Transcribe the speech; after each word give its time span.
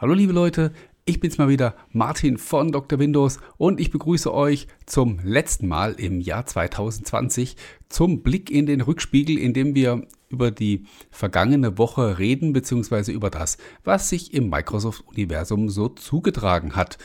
Hallo 0.00 0.14
liebe 0.14 0.32
Leute, 0.32 0.70
ich 1.06 1.18
bin's 1.18 1.38
mal 1.38 1.48
wieder, 1.48 1.74
Martin 1.90 2.38
von 2.38 2.70
Dr. 2.70 3.00
Windows 3.00 3.40
und 3.56 3.80
ich 3.80 3.90
begrüße 3.90 4.32
euch 4.32 4.68
zum 4.86 5.18
letzten 5.24 5.66
Mal 5.66 5.94
im 5.94 6.20
Jahr 6.20 6.46
2020 6.46 7.56
zum 7.88 8.22
Blick 8.22 8.48
in 8.48 8.66
den 8.66 8.80
Rückspiegel, 8.80 9.36
in 9.36 9.54
dem 9.54 9.74
wir 9.74 10.06
über 10.28 10.52
die 10.52 10.84
vergangene 11.10 11.78
Woche 11.78 12.20
reden, 12.20 12.52
beziehungsweise 12.52 13.10
über 13.10 13.28
das, 13.28 13.58
was 13.82 14.08
sich 14.08 14.34
im 14.34 14.48
Microsoft-Universum 14.50 15.68
so 15.68 15.88
zugetragen 15.88 16.76
hat. 16.76 16.96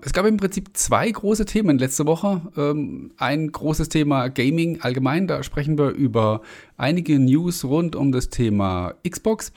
Es 0.00 0.12
gab 0.12 0.24
im 0.24 0.36
Prinzip 0.36 0.76
zwei 0.76 1.10
große 1.10 1.46
Themen 1.46 1.80
letzte 1.80 2.06
Woche. 2.06 2.42
Ähm, 2.56 3.10
ein 3.16 3.50
großes 3.50 3.88
Thema 3.88 4.28
Gaming 4.28 4.82
allgemein, 4.82 5.26
da 5.26 5.42
sprechen 5.42 5.76
wir 5.76 5.90
über 5.90 6.42
einige 6.76 7.18
News 7.18 7.64
rund 7.64 7.96
um 7.96 8.12
das 8.12 8.28
Thema 8.28 8.94
Xbox. 9.06 9.52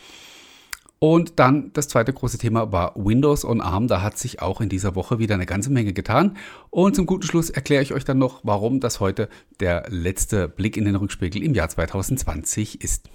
Und 1.04 1.40
dann 1.40 1.74
das 1.74 1.88
zweite 1.88 2.14
große 2.14 2.38
Thema 2.38 2.72
war 2.72 2.94
Windows 2.96 3.44
on 3.44 3.60
ARM. 3.60 3.88
Da 3.88 4.04
hat 4.04 4.20
sich 4.20 4.40
auch 4.40 4.62
in 4.62 4.70
dieser 4.70 4.94
Woche 4.94 5.18
wieder 5.18 5.34
eine 5.34 5.48
ganze 5.48 5.72
Menge 5.72 5.94
getan. 5.94 6.38
Und 6.70 6.96
zum 6.96 7.08
guten 7.08 7.26
Schluss 7.26 7.50
erkläre 7.50 7.82
ich 7.82 7.92
euch 7.92 8.06
dann 8.06 8.20
noch, 8.20 8.42
warum 8.44 8.80
das 8.80 9.00
heute 9.00 9.28
der 9.60 9.86
letzte 9.90 10.48
Blick 10.48 10.78
in 10.78 10.86
den 10.86 10.96
Rückspiegel 10.96 11.42
im 11.42 11.56
Jahr 11.56 11.70
2020 11.70 12.84
ist. 12.84 13.10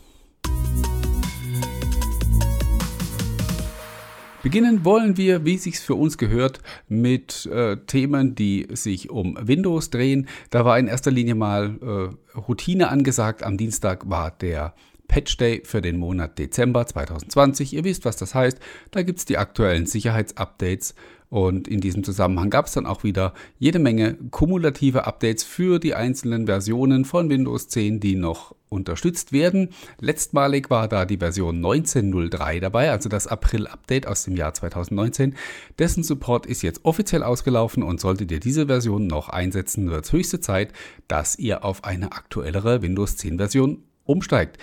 Beginnen 4.42 4.84
wollen 4.84 5.16
wir, 5.16 5.44
wie 5.44 5.56
sich's 5.56 5.80
für 5.80 5.94
uns 5.94 6.18
gehört, 6.18 6.58
mit 6.88 7.46
äh, 7.46 7.76
Themen, 7.86 8.34
die 8.34 8.66
sich 8.72 9.10
um 9.10 9.38
Windows 9.40 9.90
drehen. 9.90 10.26
Da 10.50 10.64
war 10.64 10.76
in 10.76 10.88
erster 10.88 11.12
Linie 11.12 11.36
mal 11.36 11.78
äh, 11.80 12.36
Routine 12.36 12.88
angesagt. 12.88 13.44
Am 13.44 13.56
Dienstag 13.56 14.10
war 14.10 14.32
der 14.32 14.74
Patch 15.08 15.36
Day 15.36 15.62
für 15.64 15.82
den 15.82 15.98
Monat 15.98 16.38
Dezember 16.38 16.86
2020. 16.86 17.74
Ihr 17.74 17.84
wisst, 17.84 18.04
was 18.04 18.16
das 18.16 18.34
heißt. 18.34 18.58
Da 18.90 19.02
gibt 19.02 19.18
es 19.18 19.24
die 19.24 19.38
aktuellen 19.38 19.86
Sicherheitsupdates 19.86 20.94
und 21.28 21.66
in 21.66 21.80
diesem 21.80 22.04
Zusammenhang 22.04 22.50
gab 22.50 22.66
es 22.66 22.72
dann 22.72 22.86
auch 22.86 23.02
wieder 23.02 23.34
jede 23.58 23.78
Menge 23.78 24.14
kumulative 24.30 25.06
Updates 25.06 25.42
für 25.42 25.80
die 25.80 25.94
einzelnen 25.94 26.46
Versionen 26.46 27.04
von 27.04 27.28
Windows 27.28 27.68
10, 27.68 27.98
die 27.98 28.14
noch 28.14 28.54
unterstützt 28.68 29.32
werden. 29.32 29.70
Letztmalig 30.00 30.70
war 30.70 30.88
da 30.88 31.04
die 31.04 31.18
Version 31.18 31.60
19.03 31.60 32.60
dabei, 32.60 32.90
also 32.90 33.08
das 33.08 33.26
April-Update 33.26 34.06
aus 34.06 34.24
dem 34.24 34.36
Jahr 34.36 34.54
2019. 34.54 35.34
Dessen 35.78 36.04
Support 36.04 36.46
ist 36.46 36.62
jetzt 36.62 36.84
offiziell 36.84 37.22
ausgelaufen 37.22 37.82
und 37.82 38.00
solltet 38.00 38.30
ihr 38.30 38.40
diese 38.40 38.66
Version 38.66 39.06
noch 39.06 39.28
einsetzen, 39.28 39.90
wird 39.90 40.04
es 40.04 40.12
höchste 40.12 40.40
Zeit, 40.40 40.72
dass 41.08 41.38
ihr 41.38 41.64
auf 41.64 41.84
eine 41.84 42.12
aktuellere 42.12 42.82
Windows 42.82 43.16
10 43.16 43.38
Version 43.38 43.82
umsteigt. 44.04 44.58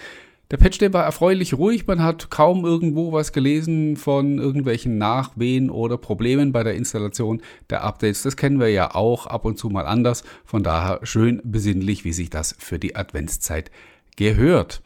Der 0.54 0.60
Patch 0.60 0.78
Day 0.78 0.94
war 0.94 1.04
erfreulich 1.04 1.56
ruhig, 1.56 1.88
man 1.88 2.04
hat 2.04 2.30
kaum 2.30 2.64
irgendwo 2.64 3.12
was 3.12 3.34
gelesen 3.34 3.98
von 3.98 4.38
irgendwelchen 4.38 5.00
Nachwehen 5.00 5.72
oder 5.72 5.98
Problemen 5.98 6.52
bei 6.52 6.62
der 6.62 6.76
Installation 6.76 7.42
der 7.72 7.84
Updates. 7.84 8.22
Das 8.22 8.38
kennen 8.38 8.60
wir 8.60 8.68
ja 8.68 8.94
auch 8.94 9.26
ab 9.26 9.46
und 9.46 9.58
zu 9.58 9.72
mal 9.72 9.88
anders. 9.88 10.24
Von 10.46 10.62
daher 10.62 11.00
schön 11.02 11.42
besinnlich, 11.44 12.06
wie 12.06 12.14
sich 12.14 12.30
das 12.30 12.56
für 12.60 12.78
die 12.78 12.96
Adventszeit 12.96 13.72
gehört. 14.16 14.84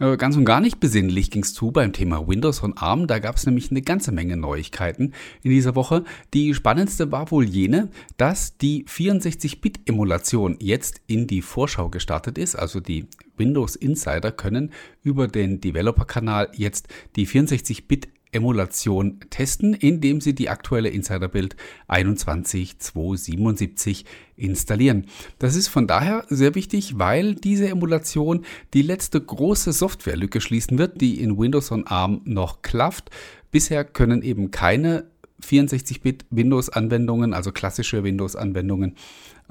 Äh, 0.00 0.16
ganz 0.16 0.34
und 0.34 0.46
gar 0.46 0.62
nicht 0.62 0.80
besinnlich 0.80 1.30
ging 1.30 1.42
es 1.42 1.52
zu 1.52 1.72
beim 1.72 1.92
Thema 1.92 2.26
Windows 2.26 2.60
und 2.60 2.78
ARM. 2.78 3.06
Da 3.06 3.18
gab 3.18 3.36
es 3.36 3.44
nämlich 3.44 3.70
eine 3.70 3.82
ganze 3.82 4.12
Menge 4.12 4.38
Neuigkeiten 4.38 5.12
in 5.42 5.50
dieser 5.50 5.74
Woche. 5.74 6.04
Die 6.32 6.54
spannendste 6.54 7.12
war 7.12 7.30
wohl 7.30 7.44
jene, 7.44 7.90
dass 8.16 8.56
die 8.56 8.86
64-Bit-Emulation 8.86 10.56
jetzt 10.58 11.02
in 11.06 11.26
die 11.26 11.42
Vorschau 11.42 11.90
gestartet 11.90 12.38
ist. 12.38 12.56
Also 12.56 12.80
die 12.80 13.08
Windows 13.36 13.76
Insider 13.76 14.32
können 14.32 14.72
über 15.02 15.28
den 15.28 15.60
Developer-Kanal 15.60 16.50
jetzt 16.54 16.88
die 17.16 17.26
64-Bit 17.26 18.08
Emulation 18.36 19.18
testen, 19.30 19.74
indem 19.74 20.20
Sie 20.20 20.34
die 20.34 20.50
aktuelle 20.50 20.90
Insider-Build 20.90 21.56
21277 21.88 24.04
installieren. 24.36 25.06
Das 25.38 25.56
ist 25.56 25.68
von 25.68 25.86
daher 25.86 26.26
sehr 26.28 26.54
wichtig, 26.54 26.98
weil 26.98 27.34
diese 27.34 27.68
Emulation 27.68 28.44
die 28.74 28.82
letzte 28.82 29.18
große 29.20 29.72
Softwarelücke 29.72 30.42
schließen 30.42 30.76
wird, 30.78 31.00
die 31.00 31.22
in 31.22 31.38
Windows 31.38 31.70
on 31.72 31.86
ARM 31.86 32.20
noch 32.24 32.60
klafft. 32.62 33.10
Bisher 33.50 33.84
können 33.84 34.22
eben 34.22 34.50
keine 34.50 35.04
64-Bit 35.42 36.26
Windows-Anwendungen, 36.30 37.34
also 37.34 37.52
klassische 37.52 38.04
Windows-Anwendungen, 38.04 38.96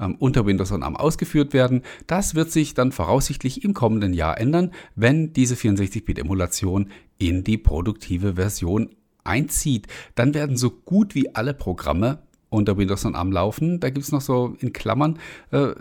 ähm, 0.00 0.16
unter 0.18 0.46
Windows 0.46 0.72
on 0.72 0.82
ARM 0.82 0.96
ausgeführt 0.96 1.52
werden. 1.52 1.82
Das 2.06 2.34
wird 2.34 2.50
sich 2.50 2.74
dann 2.74 2.92
voraussichtlich 2.92 3.64
im 3.64 3.74
kommenden 3.74 4.12
Jahr 4.12 4.38
ändern, 4.38 4.72
wenn 4.94 5.32
diese 5.32 5.54
64-Bit-Emulation 5.54 6.90
in 7.18 7.44
die 7.44 7.58
produktive 7.58 8.34
Version 8.34 8.90
einzieht. 9.24 9.86
Dann 10.14 10.34
werden 10.34 10.56
so 10.56 10.70
gut 10.70 11.14
wie 11.14 11.34
alle 11.34 11.54
Programme 11.54 12.18
unter 12.48 12.76
Windows 12.76 13.04
on 13.04 13.14
ARM 13.14 13.32
laufen. 13.32 13.80
Da 13.80 13.90
gibt 13.90 14.04
es 14.04 14.12
noch 14.12 14.20
so 14.20 14.56
in 14.60 14.72
Klammern 14.72 15.18
äh, 15.50 15.74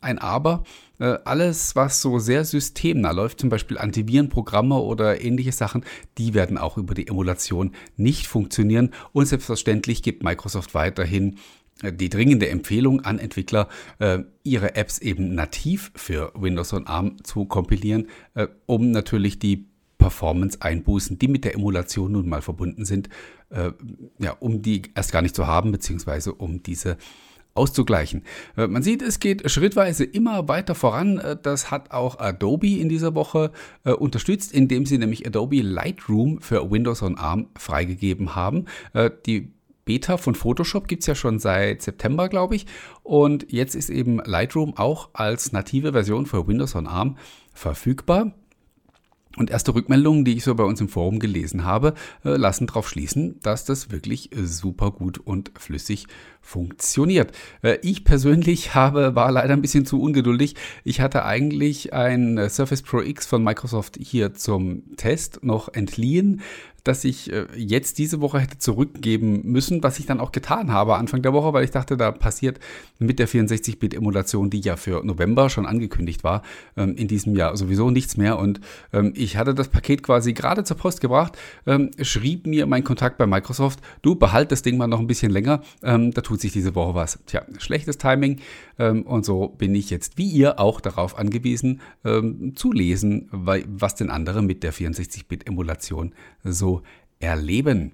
ein 0.00 0.18
Aber. 0.18 0.64
Äh, 0.98 1.18
alles, 1.24 1.76
was 1.76 2.00
so 2.00 2.18
sehr 2.18 2.44
systemnah 2.44 3.10
läuft, 3.10 3.40
zum 3.40 3.50
Beispiel 3.50 3.78
Antivirenprogramme 3.78 4.76
oder 4.76 5.20
ähnliche 5.20 5.52
Sachen, 5.52 5.84
die 6.18 6.34
werden 6.34 6.58
auch 6.58 6.78
über 6.78 6.94
die 6.94 7.06
Emulation 7.06 7.72
nicht 7.96 8.26
funktionieren. 8.26 8.90
Und 9.12 9.26
selbstverständlich 9.26 10.02
gibt 10.02 10.22
Microsoft 10.22 10.74
weiterhin 10.74 11.36
äh, 11.82 11.92
die 11.92 12.08
dringende 12.08 12.48
Empfehlung 12.48 13.02
an 13.02 13.18
Entwickler, 13.18 13.68
äh, 13.98 14.20
ihre 14.42 14.74
Apps 14.74 14.98
eben 14.98 15.34
nativ 15.34 15.92
für 15.94 16.32
Windows 16.34 16.72
on 16.72 16.86
ARM 16.86 17.22
zu 17.24 17.44
kompilieren, 17.44 18.08
äh, 18.34 18.48
um 18.64 18.90
natürlich 18.90 19.38
die 19.38 19.66
Performance-Einbußen, 20.06 21.18
die 21.18 21.26
mit 21.26 21.44
der 21.44 21.54
Emulation 21.54 22.12
nun 22.12 22.28
mal 22.28 22.40
verbunden 22.40 22.84
sind, 22.84 23.08
äh, 23.50 23.72
ja, 24.20 24.36
um 24.38 24.62
die 24.62 24.82
erst 24.94 25.10
gar 25.10 25.20
nicht 25.20 25.34
zu 25.34 25.48
haben, 25.48 25.72
beziehungsweise 25.72 26.32
um 26.32 26.62
diese 26.62 26.96
auszugleichen. 27.54 28.22
Äh, 28.56 28.68
man 28.68 28.84
sieht, 28.84 29.02
es 29.02 29.18
geht 29.18 29.50
schrittweise 29.50 30.04
immer 30.04 30.46
weiter 30.46 30.76
voran. 30.76 31.18
Äh, 31.18 31.36
das 31.42 31.72
hat 31.72 31.90
auch 31.90 32.20
Adobe 32.20 32.78
in 32.78 32.88
dieser 32.88 33.16
Woche 33.16 33.50
äh, 33.84 33.90
unterstützt, 33.90 34.52
indem 34.52 34.86
sie 34.86 34.98
nämlich 34.98 35.26
Adobe 35.26 35.60
Lightroom 35.60 36.40
für 36.40 36.70
Windows 36.70 37.02
on 37.02 37.18
ARM 37.18 37.48
freigegeben 37.58 38.36
haben. 38.36 38.66
Die 39.26 39.52
Beta 39.84 40.16
von 40.16 40.34
Photoshop 40.34 40.88
gibt 40.88 41.02
es 41.02 41.06
ja 41.06 41.14
schon 41.14 41.38
seit 41.38 41.82
September, 41.82 42.28
glaube 42.28 42.56
ich. 42.56 42.66
Und 43.02 43.50
jetzt 43.50 43.74
ist 43.74 43.88
eben 43.88 44.18
Lightroom 44.18 44.76
auch 44.76 45.10
als 45.14 45.52
native 45.52 45.92
Version 45.92 46.26
für 46.26 46.46
Windows 46.46 46.74
on 46.74 46.86
ARM 46.86 47.16
verfügbar. 47.54 48.32
Und 49.36 49.50
erste 49.50 49.74
Rückmeldungen, 49.74 50.24
die 50.24 50.36
ich 50.36 50.44
so 50.44 50.54
bei 50.54 50.64
uns 50.64 50.80
im 50.80 50.88
Forum 50.88 51.18
gelesen 51.18 51.64
habe, 51.64 51.92
äh, 52.24 52.30
lassen 52.36 52.66
darauf 52.66 52.88
schließen, 52.88 53.38
dass 53.42 53.66
das 53.66 53.90
wirklich 53.90 54.34
äh, 54.34 54.46
super 54.46 54.90
gut 54.90 55.18
und 55.18 55.52
flüssig 55.58 56.06
funktioniert. 56.40 57.32
Äh, 57.62 57.78
ich 57.82 58.04
persönlich 58.04 58.74
habe, 58.74 59.14
war 59.14 59.30
leider 59.30 59.52
ein 59.52 59.62
bisschen 59.62 59.84
zu 59.84 60.00
ungeduldig. 60.00 60.54
Ich 60.84 61.00
hatte 61.00 61.24
eigentlich 61.24 61.92
ein 61.92 62.48
Surface 62.48 62.82
Pro 62.82 63.02
X 63.02 63.26
von 63.26 63.44
Microsoft 63.44 63.98
hier 64.00 64.32
zum 64.32 64.96
Test 64.96 65.44
noch 65.44 65.68
entliehen 65.72 66.40
das 66.86 67.04
ich 67.04 67.32
äh, 67.32 67.46
jetzt 67.56 67.98
diese 67.98 68.20
Woche 68.20 68.38
hätte 68.38 68.58
zurückgeben 68.58 69.40
müssen, 69.44 69.82
was 69.82 69.98
ich 69.98 70.06
dann 70.06 70.20
auch 70.20 70.32
getan 70.32 70.72
habe 70.72 70.96
Anfang 70.96 71.22
der 71.22 71.32
Woche, 71.32 71.52
weil 71.52 71.64
ich 71.64 71.70
dachte, 71.70 71.96
da 71.96 72.12
passiert 72.12 72.60
mit 72.98 73.18
der 73.18 73.28
64-Bit-Emulation, 73.28 74.50
die 74.50 74.60
ja 74.60 74.76
für 74.76 75.04
November 75.04 75.50
schon 75.50 75.66
angekündigt 75.66 76.24
war, 76.24 76.42
ähm, 76.76 76.94
in 76.96 77.08
diesem 77.08 77.34
Jahr 77.34 77.56
sowieso 77.56 77.90
nichts 77.90 78.16
mehr. 78.16 78.38
Und 78.38 78.60
ähm, 78.92 79.12
ich 79.16 79.36
hatte 79.36 79.54
das 79.54 79.68
Paket 79.68 80.02
quasi 80.02 80.32
gerade 80.32 80.64
zur 80.64 80.76
Post 80.76 81.00
gebracht, 81.00 81.36
ähm, 81.66 81.90
schrieb 82.00 82.46
mir 82.46 82.66
mein 82.66 82.84
Kontakt 82.84 83.18
bei 83.18 83.26
Microsoft, 83.26 83.80
du 84.02 84.14
behalt 84.14 84.52
das 84.52 84.62
Ding 84.62 84.76
mal 84.76 84.86
noch 84.86 85.00
ein 85.00 85.06
bisschen 85.06 85.32
länger, 85.32 85.62
da 85.80 86.00
tut 86.20 86.40
sich 86.40 86.52
diese 86.52 86.74
Woche 86.74 86.94
was. 86.94 87.18
Tja, 87.26 87.42
schlechtes 87.58 87.98
Timing. 87.98 88.40
und 88.76 89.24
so 89.24 89.48
bin 89.48 89.74
ich 89.74 89.90
jetzt, 89.90 90.18
wie 90.18 90.28
ihr, 90.28 90.58
auch 90.60 90.80
darauf 90.80 91.18
angewiesen, 91.18 91.80
zu 92.54 92.72
lesen, 92.72 93.28
was 93.30 93.94
denn 93.94 94.10
andere 94.10 94.42
mit 94.42 94.62
der 94.62 94.72
64-Bit-Emulation 94.72 96.14
so 96.44 96.75
erleben. 97.18 97.92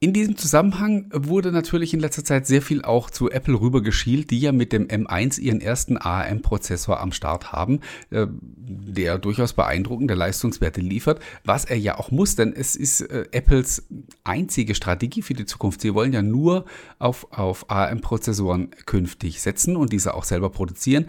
In 0.00 0.12
diesem 0.12 0.36
Zusammenhang 0.36 1.10
wurde 1.12 1.50
natürlich 1.50 1.92
in 1.92 1.98
letzter 1.98 2.24
Zeit 2.24 2.46
sehr 2.46 2.62
viel 2.62 2.82
auch 2.82 3.10
zu 3.10 3.30
Apple 3.30 3.60
rübergeschielt, 3.60 4.30
die 4.30 4.38
ja 4.38 4.52
mit 4.52 4.72
dem 4.72 4.86
M1 4.86 5.40
ihren 5.40 5.60
ersten 5.60 5.96
ARM-Prozessor 5.96 7.00
am 7.00 7.10
Start 7.10 7.50
haben, 7.50 7.80
äh, 8.10 8.28
der 8.30 9.18
durchaus 9.18 9.54
beeindruckende 9.54 10.14
Leistungswerte 10.14 10.80
liefert, 10.80 11.20
was 11.44 11.64
er 11.64 11.78
ja 11.78 11.98
auch 11.98 12.12
muss, 12.12 12.36
denn 12.36 12.52
es 12.52 12.76
ist 12.76 13.00
äh, 13.00 13.24
Apples 13.32 13.88
einzige 14.22 14.76
Strategie 14.76 15.22
für 15.22 15.34
die 15.34 15.46
Zukunft. 15.46 15.80
Sie 15.80 15.94
wollen 15.94 16.12
ja 16.12 16.22
nur 16.22 16.64
auf, 17.00 17.26
auf 17.32 17.68
ARM-Prozessoren 17.68 18.70
künftig 18.86 19.42
setzen 19.42 19.76
und 19.76 19.92
diese 19.92 20.14
auch 20.14 20.24
selber 20.24 20.50
produzieren. 20.50 21.06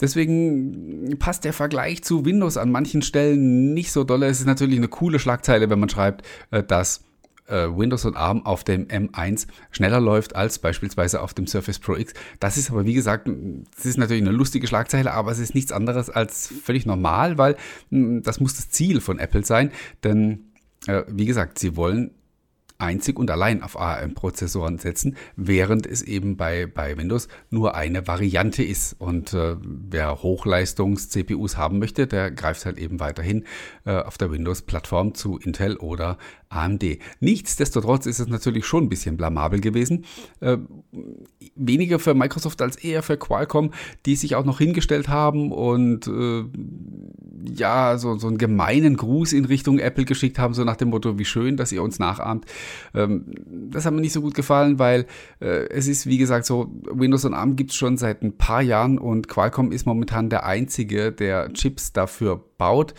Deswegen 0.00 1.16
passt 1.18 1.44
der 1.44 1.52
Vergleich 1.52 2.02
zu 2.02 2.24
Windows 2.24 2.56
an 2.56 2.72
manchen 2.72 3.02
Stellen 3.02 3.74
nicht 3.74 3.92
so 3.92 4.04
doll. 4.04 4.22
Es 4.24 4.40
ist 4.40 4.46
natürlich 4.46 4.78
eine 4.78 4.88
coole 4.88 5.18
Schlagzeile, 5.18 5.70
wenn 5.70 5.78
man 5.78 5.88
schreibt, 5.88 6.26
äh, 6.50 6.62
dass 6.62 7.04
äh, 7.46 7.66
Windows 7.68 8.04
und 8.04 8.16
ARM 8.16 8.44
auf 8.46 8.64
dem 8.64 8.86
M1 8.88 9.46
schneller 9.70 10.00
läuft 10.00 10.34
als 10.34 10.58
beispielsweise 10.58 11.20
auf 11.20 11.34
dem 11.34 11.46
Surface 11.46 11.78
Pro 11.78 11.96
X. 11.96 12.12
Das 12.40 12.56
ist 12.56 12.70
aber, 12.70 12.86
wie 12.86 12.94
gesagt, 12.94 13.28
das 13.76 13.86
ist 13.86 13.98
natürlich 13.98 14.22
eine 14.22 14.32
lustige 14.32 14.66
Schlagzeile, 14.66 15.12
aber 15.12 15.30
es 15.30 15.38
ist 15.38 15.54
nichts 15.54 15.72
anderes 15.72 16.10
als 16.10 16.52
völlig 16.62 16.86
normal, 16.86 17.38
weil 17.38 17.56
hm, 17.90 18.22
das 18.22 18.40
muss 18.40 18.54
das 18.54 18.70
Ziel 18.70 19.00
von 19.00 19.18
Apple 19.18 19.44
sein, 19.44 19.70
denn 20.02 20.52
äh, 20.86 21.02
wie 21.08 21.26
gesagt, 21.26 21.58
sie 21.58 21.76
wollen 21.76 22.12
einzig 22.78 23.18
und 23.18 23.30
allein 23.30 23.62
auf 23.62 23.78
ARM-Prozessoren 23.78 24.78
setzen, 24.78 25.16
während 25.36 25.86
es 25.86 26.02
eben 26.02 26.36
bei, 26.36 26.66
bei 26.66 26.96
Windows 26.96 27.28
nur 27.50 27.74
eine 27.74 28.06
Variante 28.06 28.62
ist. 28.62 28.94
Und 28.98 29.32
äh, 29.32 29.56
wer 29.60 30.22
Hochleistungs-CPUs 30.22 31.56
haben 31.56 31.78
möchte, 31.78 32.06
der 32.06 32.30
greift 32.30 32.64
halt 32.66 32.78
eben 32.78 33.00
weiterhin 33.00 33.44
äh, 33.84 33.96
auf 33.96 34.18
der 34.18 34.30
Windows-Plattform 34.30 35.14
zu 35.14 35.38
Intel 35.38 35.76
oder 35.76 36.18
AMD. 36.48 36.98
Nichtsdestotrotz 37.20 38.06
ist 38.06 38.20
es 38.20 38.28
natürlich 38.28 38.64
schon 38.66 38.84
ein 38.84 38.88
bisschen 38.88 39.16
blamabel 39.16 39.60
gewesen. 39.60 40.04
Äh, 40.40 40.58
weniger 41.54 41.98
für 41.98 42.14
Microsoft 42.14 42.62
als 42.62 42.76
eher 42.76 43.02
für 43.02 43.16
Qualcomm, 43.16 43.72
die 44.06 44.16
sich 44.16 44.36
auch 44.36 44.44
noch 44.44 44.58
hingestellt 44.58 45.08
haben 45.08 45.52
und 45.52 46.06
äh, 46.06 46.44
ja, 47.46 47.98
so, 47.98 48.16
so 48.18 48.28
einen 48.28 48.38
gemeinen 48.38 48.96
Gruß 48.96 49.32
in 49.32 49.44
Richtung 49.44 49.78
Apple 49.78 50.04
geschickt 50.04 50.38
haben, 50.38 50.54
so 50.54 50.64
nach 50.64 50.76
dem 50.76 50.90
Motto, 50.90 51.18
wie 51.18 51.24
schön, 51.24 51.56
dass 51.56 51.72
ihr 51.72 51.82
uns 51.82 51.98
nachahmt. 51.98 52.46
Ähm, 52.94 53.24
das 53.70 53.86
hat 53.86 53.92
mir 53.92 54.00
nicht 54.00 54.12
so 54.12 54.20
gut 54.20 54.34
gefallen, 54.34 54.78
weil 54.78 55.06
äh, 55.40 55.68
es 55.68 55.86
ist, 55.86 56.06
wie 56.06 56.18
gesagt, 56.18 56.46
so, 56.46 56.72
Windows 56.90 57.24
und 57.24 57.34
ARM 57.34 57.56
gibt 57.56 57.70
es 57.70 57.76
schon 57.76 57.96
seit 57.96 58.22
ein 58.22 58.36
paar 58.36 58.62
Jahren 58.62 58.98
und 58.98 59.28
Qualcomm 59.28 59.72
ist 59.72 59.86
momentan 59.86 60.30
der 60.30 60.46
einzige, 60.46 61.12
der 61.12 61.52
Chips 61.52 61.92
dafür 61.92 62.44
baut. 62.58 62.94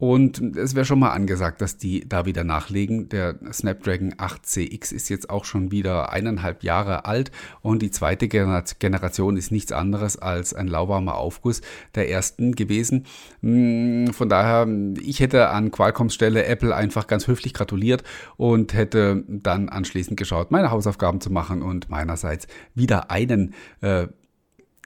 Und 0.00 0.56
es 0.56 0.76
wäre 0.76 0.84
schon 0.84 1.00
mal 1.00 1.10
angesagt, 1.10 1.60
dass 1.60 1.76
die 1.76 2.08
da 2.08 2.24
wieder 2.24 2.44
nachlegen. 2.44 3.08
Der 3.08 3.34
Snapdragon 3.52 4.14
8CX 4.14 4.94
ist 4.94 5.08
jetzt 5.08 5.28
auch 5.28 5.44
schon 5.44 5.72
wieder 5.72 6.12
eineinhalb 6.12 6.62
Jahre 6.62 7.04
alt 7.04 7.32
und 7.62 7.82
die 7.82 7.90
zweite 7.90 8.28
Generation 8.28 9.36
ist 9.36 9.50
nichts 9.50 9.72
anderes 9.72 10.16
als 10.16 10.54
ein 10.54 10.68
lauwarmer 10.68 11.16
Aufguss 11.16 11.62
der 11.96 12.08
ersten 12.08 12.54
gewesen. 12.54 13.06
Hm, 13.42 14.12
von 14.12 14.28
daher, 14.28 14.68
ich 15.02 15.18
hätte 15.18 15.48
an 15.48 15.72
Qualcomms 15.72 16.14
Stelle 16.14 16.44
Apple 16.44 16.76
einfach 16.76 17.08
ganz 17.08 17.26
höflich 17.26 17.52
gratuliert 17.52 18.04
und 18.36 18.74
hätte 18.74 19.24
dann 19.26 19.68
anschließend 19.68 20.16
geschaut, 20.16 20.52
meine 20.52 20.70
Hausaufgaben 20.70 21.20
zu 21.20 21.32
machen 21.32 21.60
und 21.60 21.90
meinerseits 21.90 22.46
wieder 22.72 23.10
einen 23.10 23.52
äh, 23.80 24.06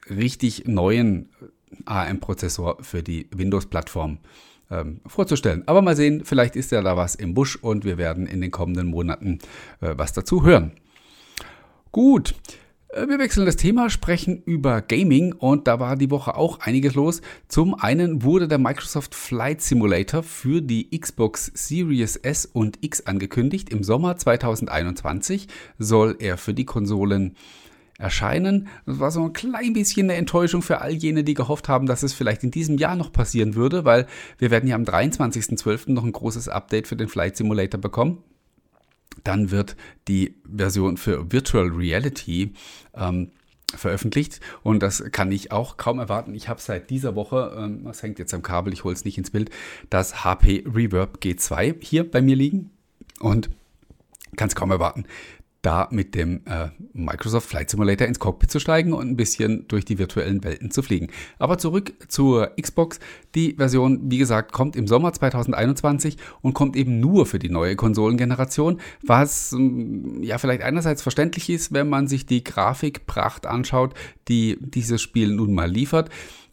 richtig 0.09 0.67
neuen 0.67 1.29
ARM-Prozessor 1.85 2.79
für 2.81 3.03
die 3.03 3.29
Windows-Plattform 3.31 4.19
ähm, 4.73 5.01
vorzustellen. 5.07 5.63
Aber 5.67 5.83
mal 5.83 5.97
sehen, 5.97 6.25
vielleicht 6.25 6.57
ist 6.57 6.73
ja 6.73 6.83
da 6.83 6.97
was 6.97 7.15
im 7.15 7.35
Busch 7.35 7.57
und 7.57 7.85
wir 7.85 7.99
werden 7.99 8.27
in 8.27 8.41
den 8.41 8.51
kommenden 8.51 8.89
Monaten 8.89 9.39
äh, 9.81 9.95
was 9.97 10.13
dazu 10.13 10.45
hören. 10.45 10.73
Gut. 11.93 12.35
Äh, 12.89 13.09
wir 13.09 13.19
wechseln 13.19 13.47
das 13.47 13.57
Thema, 13.57 13.91
sprechen 13.91 14.43
über 14.45 14.81
Gaming 14.81 15.33
und 15.33 15.69
da 15.69 15.79
war 15.79 15.97
die 15.97 16.11
Woche 16.11 16.37
auch 16.37 16.61
einiges 16.61 16.95
los. 16.95 17.21
Zum 17.49 17.75
einen 17.75 18.23
wurde 18.23 18.49
der 18.49 18.59
Microsoft 18.59 19.15
Flight 19.15 19.61
Simulator 19.61 20.23
für 20.23 20.63
die 20.63 20.91
Xbox 20.99 21.53
Series 21.55 22.17
S 22.17 22.47
und 22.47 22.79
X 22.81 23.07
angekündigt. 23.07 23.71
Im 23.71 23.85
Sommer 23.85 24.17
2021 24.17 25.49
soll 25.79 26.17
er 26.19 26.39
für 26.39 26.55
die 26.55 26.65
Konsolen 26.65 27.37
erscheinen. 28.03 28.69
Das 28.85 28.99
war 28.99 29.11
so 29.11 29.23
ein 29.23 29.33
klein 29.33 29.73
bisschen 29.73 30.11
eine 30.11 30.19
Enttäuschung 30.19 30.61
für 30.61 30.81
all 30.81 30.93
jene, 30.93 31.25
die 31.25 31.35
gehofft 31.35 31.69
haben, 31.69 31.87
dass 31.87 32.03
es 32.03 32.13
vielleicht 32.13 32.43
in 32.43 32.51
diesem 32.51 32.77
Jahr 32.77 32.97
noch 32.97 33.13
passieren 33.13 33.55
würde, 33.55 33.85
weil 33.85 34.07
wir 34.39 34.51
werden 34.51 34.69
ja 34.69 34.75
am 34.75 34.83
23.12. 34.83 35.93
noch 35.93 36.05
ein 36.05 36.13
großes 36.13 36.49
Update 36.49 36.89
für 36.89 36.97
den 36.97 37.09
Flight 37.09 37.37
Simulator 37.37 37.81
bekommen. 37.81 38.23
Dann 39.25 39.51
wird 39.51 39.77
die 40.09 40.35
Version 40.45 40.97
für 40.97 41.31
Virtual 41.31 41.69
Reality 41.69 42.55
ähm, 42.95 43.31
veröffentlicht 43.75 44.41
und 44.63 44.83
das 44.83 45.05
kann 45.13 45.31
ich 45.31 45.53
auch 45.53 45.77
kaum 45.77 45.99
erwarten. 45.99 46.35
Ich 46.35 46.49
habe 46.49 46.61
seit 46.61 46.91
dieser 46.91 47.15
Woche, 47.15 47.57
ähm, 47.57 47.85
das 47.85 48.03
hängt 48.03 48.19
jetzt 48.19 48.35
am 48.35 48.43
Kabel, 48.43 48.73
ich 48.73 48.85
hole 48.85 48.95
es 48.95 49.05
nicht 49.05 49.17
ins 49.17 49.31
Bild, 49.31 49.51
das 49.91 50.25
HP 50.25 50.65
Reverb 50.67 51.19
G2 51.23 51.77
hier 51.81 52.11
bei 52.11 52.21
mir 52.21 52.37
liegen 52.37 52.71
und 53.21 53.49
kann 54.37 54.49
es 54.49 54.55
kaum 54.55 54.71
erwarten, 54.71 55.05
da 55.63 55.89
mit 55.93 56.17
dem 56.17 56.43
äh, 56.45 56.69
Microsoft 56.93 57.49
Flight 57.49 57.71
Simulator 57.71 58.07
ins 58.07 58.19
Cockpit 58.19 58.51
zu 58.51 58.59
steigen 58.59 58.93
und 58.93 59.09
ein 59.09 59.17
bisschen 59.17 59.67
durch 59.69 59.85
die 59.85 59.99
virtuellen 59.99 60.43
Welten 60.43 60.73
zu 60.73 60.83
fliegen. 60.83 61.09
Aber 61.39 61.57
zurück 61.57 61.93
zur 62.09 62.51
Xbox. 62.61 62.99
Die 63.37 63.55
Version, 63.55 64.11
wie 64.11 64.19
gesagt, 64.19 64.53
kommt 64.53 64.75
im 64.77 64.89
Sommer 64.89 65.13
2021 65.13 66.17
und 66.43 66.53
kommt 66.53 66.77
eben 66.77 66.99
nur 67.01 67.27
für 67.27 67.39
die 67.39 67.49
neue 67.49 67.77
Konsolengeneration, 67.77 68.81
was 69.03 69.53
ähm, 69.53 70.23
ja 70.23 70.39
vielleicht 70.39 70.63
einerseits 70.63 71.01
verständlich 71.01 71.49
ist, 71.49 71.73
wenn 71.73 71.89
man 71.89 72.09
sich 72.09 72.27
die 72.27 72.43
Grafikpracht 72.43 73.47
anschaut, 73.47 73.95
die 74.29 74.59
dieses 74.61 75.01
Spiel 75.01 75.33
nun 75.33 75.55
mal 75.55 75.71
liefert. 75.71 76.11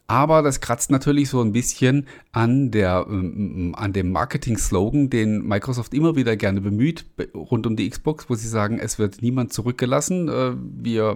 Aber 0.09 0.41
das 0.41 0.59
kratzt 0.59 0.89
natürlich 0.89 1.29
so 1.29 1.39
ein 1.39 1.51
bisschen 1.51 2.07
an, 2.31 2.71
der, 2.71 3.06
ähm, 3.07 3.75
an 3.77 3.94
dem 3.94 4.11
Marketing-Slogan, 4.11 5.11
den 5.11 5.47
Microsoft 5.47 5.94
immer 5.94 6.15
wieder 6.15 6.35
gerne 6.35 6.61
bemüht, 6.61 7.06
rund 7.35 7.67
um 7.67 7.75
die 7.75 7.88
Xbox, 7.88 8.27
wo 8.27 8.33
sie 8.33 8.47
sagen, 8.47 8.79
es 8.79 8.97
wird 8.97 9.21
niemand 9.21 9.53
zurückgelassen. 9.53 10.27
Äh, 10.27 10.53
wir 10.56 11.15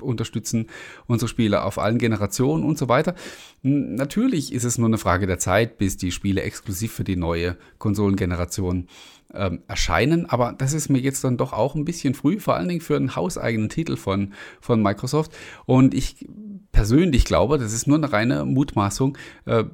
unterstützen 0.00 0.66
unsere 1.06 1.28
Spiele 1.28 1.62
auf 1.62 1.78
allen 1.78 1.98
Generationen 1.98 2.64
und 2.64 2.76
so 2.76 2.88
weiter. 2.88 3.14
Natürlich 3.62 4.52
ist 4.52 4.64
es 4.64 4.78
nur 4.78 4.88
eine 4.88 4.98
Frage 4.98 5.28
der 5.28 5.38
Zeit, 5.38 5.78
bis 5.78 5.96
die 5.96 6.10
Spiele 6.10 6.42
exklusiv 6.42 6.92
für 6.92 7.04
die 7.04 7.14
neue 7.14 7.56
Konsolengeneration 7.78 8.88
ähm, 9.32 9.60
erscheinen. 9.68 10.26
Aber 10.26 10.52
das 10.58 10.72
ist 10.72 10.88
mir 10.88 10.98
jetzt 10.98 11.22
dann 11.22 11.36
doch 11.36 11.52
auch 11.52 11.76
ein 11.76 11.84
bisschen 11.84 12.14
früh, 12.14 12.40
vor 12.40 12.56
allen 12.56 12.68
Dingen 12.68 12.80
für 12.80 12.96
einen 12.96 13.14
hauseigenen 13.14 13.68
Titel 13.68 13.94
von, 13.94 14.32
von 14.60 14.82
Microsoft. 14.82 15.32
Und 15.66 15.94
ich 15.94 16.26
persönlich 16.74 17.24
glaube, 17.24 17.56
das 17.56 17.72
ist 17.72 17.86
nur 17.86 17.96
eine 17.96 18.12
reine 18.12 18.44
Mutmaßung, 18.44 19.16
äh, 19.46 19.64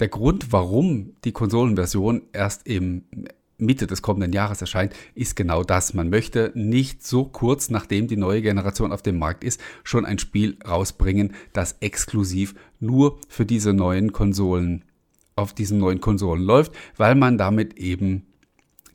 der 0.00 0.08
Grund, 0.08 0.52
warum 0.52 1.12
die 1.24 1.32
Konsolenversion 1.32 2.22
erst 2.32 2.66
im 2.66 3.04
Mitte 3.58 3.86
des 3.86 4.02
kommenden 4.02 4.32
Jahres 4.32 4.60
erscheint, 4.60 4.94
ist 5.14 5.36
genau 5.36 5.62
das. 5.62 5.94
Man 5.94 6.10
möchte 6.10 6.52
nicht 6.54 7.06
so 7.06 7.24
kurz 7.24 7.70
nachdem 7.70 8.06
die 8.06 8.16
neue 8.16 8.42
Generation 8.42 8.92
auf 8.92 9.02
dem 9.02 9.18
Markt 9.18 9.44
ist, 9.44 9.60
schon 9.84 10.04
ein 10.04 10.18
Spiel 10.18 10.56
rausbringen, 10.66 11.34
das 11.52 11.76
exklusiv 11.80 12.54
nur 12.80 13.18
für 13.28 13.46
diese 13.46 13.72
neuen 13.72 14.12
Konsolen 14.12 14.84
auf 15.36 15.52
diesen 15.52 15.78
neuen 15.78 16.00
Konsolen 16.00 16.42
läuft, 16.42 16.72
weil 16.96 17.14
man 17.14 17.36
damit 17.36 17.76
eben 17.76 18.26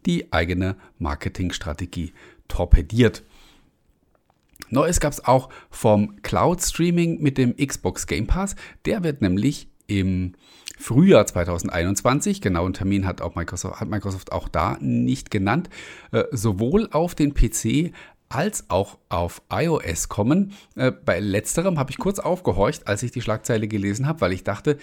die 0.08 0.34
eigene 0.34 0.76
Marketingstrategie 0.98 2.14
torpediert. 2.48 3.24
Neues 4.72 5.00
gab 5.00 5.14
es 5.14 5.24
auch 5.24 5.50
vom 5.70 6.22
Cloud 6.22 6.62
Streaming 6.62 7.22
mit 7.22 7.38
dem 7.38 7.56
Xbox 7.56 8.08
Game 8.08 8.26
Pass. 8.26 8.56
Der 8.86 9.04
wird 9.04 9.22
nämlich 9.22 9.68
im 9.88 10.34
Frühjahr 10.80 11.28
2021, 11.28 12.42
genauen 12.42 12.74
Termin 12.74 13.06
hat, 13.06 13.22
auch 13.22 13.36
Microsoft, 13.36 13.80
hat 13.80 13.90
Microsoft 13.90 14.32
auch 14.32 14.48
da 14.48 14.78
nicht 14.80 15.30
genannt, 15.30 15.70
äh, 16.12 16.24
sowohl 16.32 16.88
auf 16.92 17.14
den 17.14 17.34
PC 17.34 17.94
als 18.30 18.70
auch 18.70 18.98
auf 19.10 19.42
iOS 19.52 20.08
kommen. 20.08 20.54
Äh, 20.76 20.92
bei 20.92 21.20
letzterem 21.20 21.78
habe 21.78 21.92
ich 21.92 21.98
kurz 21.98 22.20
aufgehorcht, 22.20 22.88
als 22.88 23.04
ich 23.04 23.12
die 23.12 23.22
Schlagzeile 23.22 23.68
gelesen 23.68 24.08
habe, 24.08 24.22
weil 24.22 24.32
ich 24.32 24.44
dachte, 24.44 24.78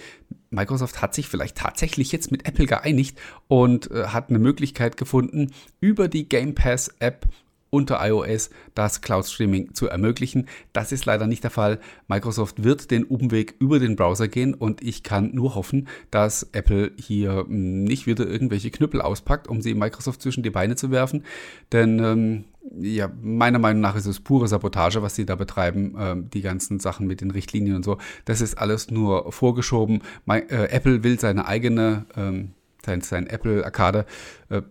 Microsoft 0.51 1.01
hat 1.01 1.15
sich 1.15 1.27
vielleicht 1.27 1.57
tatsächlich 1.57 2.11
jetzt 2.11 2.31
mit 2.31 2.47
Apple 2.47 2.67
geeinigt 2.67 3.19
und 3.47 3.89
äh, 3.91 4.05
hat 4.07 4.29
eine 4.29 4.39
Möglichkeit 4.39 4.97
gefunden, 4.97 5.51
über 5.79 6.07
die 6.07 6.29
Game 6.29 6.53
Pass 6.53 6.93
App 6.99 7.25
unter 7.69 7.99
iOS 8.05 8.49
das 8.73 9.01
Cloud 9.01 9.25
Streaming 9.25 9.73
zu 9.73 9.87
ermöglichen. 9.87 10.47
Das 10.73 10.91
ist 10.91 11.05
leider 11.05 11.27
nicht 11.27 11.43
der 11.43 11.51
Fall. 11.51 11.79
Microsoft 12.07 12.63
wird 12.63 12.91
den 12.91 13.03
Umweg 13.03 13.55
über 13.59 13.79
den 13.79 13.95
Browser 13.95 14.27
gehen 14.27 14.53
und 14.53 14.81
ich 14.81 15.03
kann 15.03 15.33
nur 15.33 15.55
hoffen, 15.55 15.87
dass 16.11 16.43
Apple 16.51 16.91
hier 16.97 17.45
hm, 17.47 17.83
nicht 17.83 18.07
wieder 18.07 18.27
irgendwelche 18.27 18.71
Knüppel 18.71 19.01
auspackt, 19.01 19.47
um 19.47 19.61
sie 19.61 19.73
Microsoft 19.73 20.21
zwischen 20.21 20.43
die 20.43 20.49
Beine 20.49 20.75
zu 20.75 20.91
werfen. 20.91 21.23
Denn 21.71 21.99
ähm, 21.99 22.45
ja, 22.79 23.09
meiner 23.21 23.59
Meinung 23.59 23.81
nach 23.81 23.95
ist 23.95 24.05
es 24.05 24.19
pure 24.19 24.47
Sabotage, 24.47 25.01
was 25.01 25.15
sie 25.15 25.25
da 25.25 25.35
betreiben, 25.35 25.95
ähm, 25.97 26.29
die 26.29 26.41
ganzen 26.41 26.79
Sachen 26.79 27.07
mit 27.07 27.21
den 27.21 27.31
Richtlinien 27.31 27.75
und 27.75 27.85
so. 27.85 27.97
Das 28.25 28.41
ist 28.41 28.57
alles 28.57 28.91
nur 28.91 29.31
vorgeschoben. 29.31 30.01
My, 30.25 30.39
äh, 30.39 30.69
Apple 30.69 31.03
will 31.03 31.19
seine 31.19 31.45
eigene, 31.45 32.05
ähm, 32.15 32.51
sein, 32.85 33.01
sein 33.01 33.27
Apple 33.27 33.63
Arcade 33.63 34.05
äh, 34.49 34.61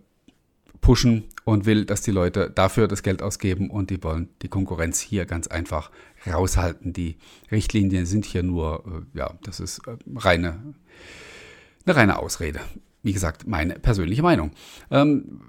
pushen 0.80 1.24
und 1.48 1.64
will, 1.64 1.86
dass 1.86 2.02
die 2.02 2.10
Leute 2.10 2.50
dafür 2.50 2.88
das 2.88 3.02
Geld 3.02 3.22
ausgeben 3.22 3.70
und 3.70 3.88
die 3.88 4.04
wollen 4.04 4.28
die 4.42 4.48
Konkurrenz 4.48 5.00
hier 5.00 5.24
ganz 5.24 5.46
einfach 5.46 5.90
raushalten. 6.26 6.92
Die 6.92 7.16
Richtlinien 7.50 8.04
sind 8.04 8.26
hier 8.26 8.42
nur, 8.42 9.06
äh, 9.14 9.18
ja, 9.18 9.32
das 9.44 9.58
ist 9.58 9.80
äh, 9.88 9.96
reine, 10.14 10.74
eine 11.86 11.96
reine 11.96 12.18
Ausrede. 12.18 12.60
Wie 13.02 13.12
gesagt, 13.12 13.46
meine 13.46 13.74
persönliche 13.78 14.22
Meinung. 14.22 14.50
Ähm, 14.90 15.40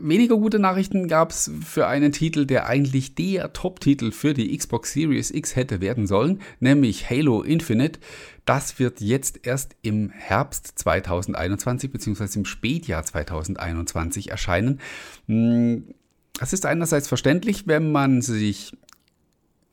weniger 0.00 0.36
gute 0.36 0.58
Nachrichten 0.58 1.08
gab 1.08 1.30
es 1.30 1.50
für 1.64 1.86
einen 1.86 2.12
Titel, 2.12 2.46
der 2.46 2.66
eigentlich 2.66 3.14
der 3.14 3.52
Top-Titel 3.52 4.12
für 4.12 4.34
die 4.34 4.56
Xbox 4.56 4.92
Series 4.92 5.30
X 5.30 5.56
hätte 5.56 5.80
werden 5.80 6.06
sollen, 6.06 6.40
nämlich 6.60 7.08
Halo 7.08 7.42
Infinite. 7.42 8.00
Das 8.44 8.78
wird 8.78 9.00
jetzt 9.00 9.46
erst 9.46 9.76
im 9.82 10.10
Herbst 10.10 10.72
2021 10.78 11.90
bzw. 11.90 12.38
im 12.38 12.44
Spätjahr 12.44 13.04
2021 13.04 14.30
erscheinen. 14.30 14.80
Hm, 15.26 15.94
das 16.38 16.52
ist 16.52 16.66
einerseits 16.66 17.08
verständlich, 17.08 17.66
wenn 17.66 17.92
man 17.92 18.20
sich 18.20 18.72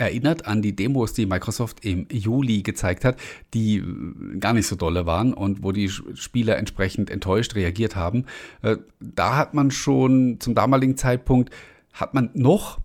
erinnert 0.03 0.45
an 0.45 0.61
die 0.61 0.75
Demos, 0.75 1.13
die 1.13 1.25
Microsoft 1.25 1.83
im 1.85 2.07
Juli 2.11 2.61
gezeigt 2.61 3.05
hat, 3.05 3.17
die 3.53 3.77
äh, 3.77 4.37
gar 4.39 4.53
nicht 4.53 4.67
so 4.67 4.75
dolle 4.75 5.05
waren 5.05 5.33
und 5.33 5.63
wo 5.63 5.71
die 5.71 5.89
Spieler 5.89 6.57
entsprechend 6.57 7.09
enttäuscht 7.09 7.55
reagiert 7.55 7.95
haben. 7.95 8.25
Äh, 8.61 8.77
da 8.99 9.37
hat 9.37 9.53
man 9.53 9.71
schon 9.71 10.37
zum 10.39 10.55
damaligen 10.55 10.97
Zeitpunkt, 10.97 11.51
hat 11.93 12.13
man 12.13 12.29
noch 12.33 12.79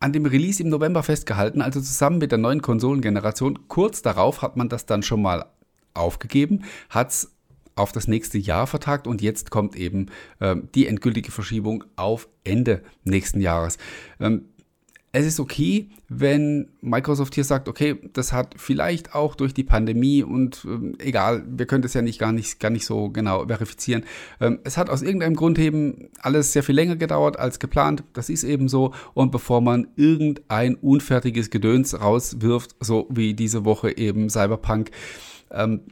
an 0.00 0.12
dem 0.12 0.24
Release 0.24 0.62
im 0.62 0.70
November 0.70 1.02
festgehalten, 1.02 1.60
also 1.60 1.80
zusammen 1.80 2.18
mit 2.18 2.32
der 2.32 2.38
neuen 2.38 2.62
Konsolengeneration. 2.62 3.68
Kurz 3.68 4.00
darauf 4.02 4.42
hat 4.42 4.56
man 4.56 4.68
das 4.68 4.86
dann 4.86 5.02
schon 5.02 5.20
mal 5.22 5.44
aufgegeben, 5.92 6.64
hat 6.88 7.10
es 7.10 7.32
auf 7.76 7.92
das 7.92 8.08
nächste 8.08 8.38
Jahr 8.38 8.66
vertagt 8.66 9.06
und 9.06 9.22
jetzt 9.22 9.50
kommt 9.50 9.76
eben 9.76 10.06
ähm, 10.40 10.68
die 10.74 10.86
endgültige 10.86 11.30
Verschiebung 11.30 11.84
auf 11.96 12.28
Ende 12.44 12.82
nächsten 13.04 13.40
Jahres. 13.40 13.78
Ähm, 14.20 14.46
es 15.12 15.26
ist 15.26 15.40
okay, 15.40 15.88
wenn 16.08 16.68
Microsoft 16.80 17.34
hier 17.34 17.42
sagt, 17.42 17.68
okay, 17.68 17.96
das 18.12 18.32
hat 18.32 18.54
vielleicht 18.56 19.14
auch 19.14 19.34
durch 19.34 19.52
die 19.52 19.64
Pandemie 19.64 20.22
und 20.22 20.64
ähm, 20.64 20.94
egal, 20.98 21.44
wir 21.48 21.66
können 21.66 21.82
das 21.82 21.94
ja 21.94 22.02
nicht 22.02 22.20
gar 22.20 22.32
nicht 22.32 22.60
gar 22.60 22.70
nicht 22.70 22.86
so 22.86 23.10
genau 23.10 23.44
verifizieren. 23.46 24.04
Ähm, 24.40 24.60
es 24.62 24.76
hat 24.76 24.88
aus 24.88 25.02
irgendeinem 25.02 25.34
Grund 25.34 25.58
eben 25.58 26.08
alles 26.20 26.52
sehr 26.52 26.62
viel 26.62 26.76
länger 26.76 26.94
gedauert 26.94 27.38
als 27.38 27.58
geplant. 27.58 28.04
Das 28.12 28.28
ist 28.28 28.44
eben 28.44 28.68
so. 28.68 28.94
Und 29.12 29.32
bevor 29.32 29.60
man 29.60 29.88
irgendein 29.96 30.76
unfertiges 30.76 31.50
Gedöns 31.50 32.00
rauswirft, 32.00 32.76
so 32.78 33.08
wie 33.10 33.34
diese 33.34 33.64
Woche 33.64 33.96
eben 33.96 34.30
Cyberpunk, 34.30 34.92
ähm, 35.50 35.82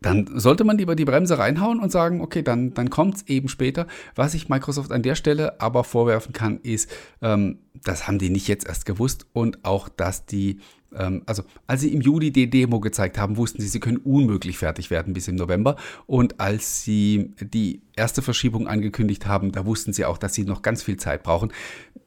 dann 0.00 0.30
sollte 0.34 0.64
man 0.64 0.78
lieber 0.78 0.96
die 0.96 1.04
Bremse 1.04 1.38
reinhauen 1.38 1.78
und 1.78 1.92
sagen, 1.92 2.20
okay, 2.22 2.42
dann, 2.42 2.72
dann 2.72 2.88
kommt 2.88 3.16
es 3.16 3.28
eben 3.28 3.48
später. 3.48 3.86
Was 4.14 4.34
ich 4.34 4.48
Microsoft 4.48 4.92
an 4.92 5.02
der 5.02 5.14
Stelle 5.14 5.60
aber 5.60 5.84
vorwerfen 5.84 6.32
kann, 6.32 6.58
ist, 6.60 6.90
ähm, 7.20 7.58
das 7.84 8.06
haben 8.06 8.18
die 8.18 8.30
nicht 8.30 8.48
jetzt 8.48 8.66
erst 8.66 8.86
gewusst 8.86 9.26
und 9.32 9.64
auch, 9.64 9.88
dass 9.88 10.24
die, 10.24 10.60
also 11.26 11.42
als 11.66 11.82
sie 11.82 11.92
im 11.92 12.00
Juli 12.00 12.32
die 12.32 12.50
Demo 12.50 12.80
gezeigt 12.80 13.18
haben, 13.18 13.36
wussten 13.36 13.62
sie, 13.62 13.68
sie 13.68 13.80
können 13.80 13.98
unmöglich 13.98 14.58
fertig 14.58 14.90
werden 14.90 15.12
bis 15.12 15.28
im 15.28 15.36
November. 15.36 15.76
Und 16.06 16.40
als 16.40 16.82
sie 16.82 17.32
die 17.40 17.82
erste 17.96 18.22
Verschiebung 18.22 18.66
angekündigt 18.66 19.26
haben, 19.26 19.52
da 19.52 19.66
wussten 19.66 19.92
sie 19.92 20.04
auch, 20.04 20.18
dass 20.18 20.34
sie 20.34 20.44
noch 20.44 20.62
ganz 20.62 20.82
viel 20.82 20.96
Zeit 20.96 21.22
brauchen 21.22 21.52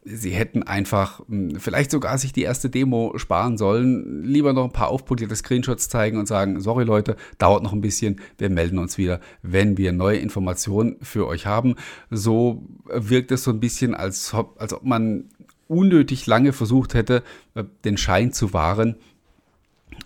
sie 0.06 0.32
hätten 0.32 0.64
einfach 0.64 1.22
hm, 1.28 1.60
vielleicht 1.60 1.92
sogar 1.92 2.18
sich 2.18 2.34
die 2.34 2.44
erste 2.44 2.70
Demo 2.70 3.14
sparen 3.18 3.58
sollen, 3.58 4.24
lieber 4.24 4.54
noch 4.54 4.66
ein 4.66 4.74
paar 4.74 4.90
aufpolierte 4.90 5.36
Screenshots 5.36 5.90
zeigen 5.90 6.18
und 6.18 6.28
sagen, 6.28 6.60
sorry 6.62 6.84
Leute, 6.84 7.16
dauert 7.38 7.64
noch 7.64 7.74
ein 7.74 7.82
bisschen, 7.82 8.20
wir 8.38 8.50
melden 8.50 8.80
uns 8.80 8.98
wieder, 8.98 9.20
wenn 9.42 9.78
wir 9.78 9.92
neue 9.92 10.18
Informationen 10.18 10.98
für 11.02 11.28
euch 11.28 11.46
haben. 11.46 11.76
So 12.10 12.64
wirkt 12.86 13.32
es 13.32 13.44
so 13.44 13.52
ein 13.52 13.60
bisschen, 13.60 13.96
als 13.96 14.34
ob, 14.34 14.60
als 14.62 14.74
ob 14.74 14.84
man 14.84 15.30
unnötig 15.74 16.26
lange 16.28 16.54
versucht 16.54 16.94
hätte, 16.94 17.24
äh, 17.56 17.64
den 17.84 17.98
Schein 17.98 18.32
zu 18.32 18.54
wahren, 18.54 18.96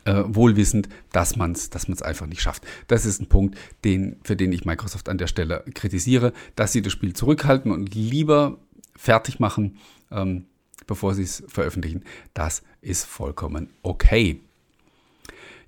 äh, 0.06 0.24
wohlwissend, 0.26 0.90
dass 1.12 1.36
man 1.36 1.52
es 1.52 1.70
dass 1.70 2.02
einfach 2.02 2.28
nicht 2.28 2.42
schafft. 2.42 2.66
Das 2.88 3.06
ist 3.06 3.22
ein 3.22 3.28
Punkt, 3.28 3.58
den, 3.84 4.18
für 4.24 4.36
den 4.36 4.52
ich 4.52 4.66
Microsoft 4.66 5.10
an 5.10 5.18
der 5.18 5.28
Stelle 5.28 5.64
kritisiere, 5.74 6.34
dass 6.56 6.72
sie 6.72 6.82
das 6.82 6.94
Spiel 6.94 7.14
zurückhalten 7.14 7.72
und 7.72 7.94
lieber 7.96 8.58
fertig 8.96 9.40
machen, 9.40 9.78
ähm, 10.12 10.46
bevor 10.86 11.14
sie 11.14 11.24
es 11.24 11.44
veröffentlichen. 11.48 12.04
Das 12.34 12.64
ist 12.82 13.06
vollkommen 13.06 13.70
okay. 13.84 14.42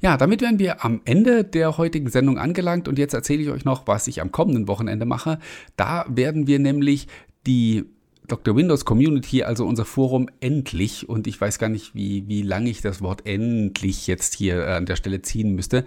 Ja, 0.01 0.15
damit 0.15 0.41
wären 0.41 0.59
wir 0.59 0.85
am 0.85 1.01
Ende 1.03 1.43
der 1.43 1.77
heutigen 1.77 2.09
Sendung 2.09 2.37
angelangt 2.37 2.87
und 2.87 2.97
jetzt 2.97 3.13
erzähle 3.13 3.43
ich 3.43 3.49
euch 3.49 3.65
noch, 3.65 3.85
was 3.85 4.07
ich 4.07 4.21
am 4.21 4.31
kommenden 4.31 4.69
Wochenende 4.69 5.05
mache. 5.05 5.39
Da 5.75 6.05
werden 6.07 6.47
wir 6.47 6.59
nämlich 6.59 7.07
die 7.45 7.85
Dr. 8.29 8.55
Windows 8.55 8.85
Community, 8.85 9.43
also 9.43 9.65
unser 9.65 9.85
Forum, 9.85 10.29
endlich, 10.39 11.09
und 11.09 11.27
ich 11.27 11.39
weiß 11.39 11.59
gar 11.59 11.69
nicht, 11.69 11.95
wie, 11.95 12.27
wie 12.27 12.41
lange 12.41 12.69
ich 12.69 12.81
das 12.81 13.01
Wort 13.01 13.25
endlich 13.25 14.07
jetzt 14.07 14.35
hier 14.35 14.67
an 14.69 14.85
der 14.85 14.95
Stelle 14.95 15.21
ziehen 15.21 15.55
müsste, 15.55 15.83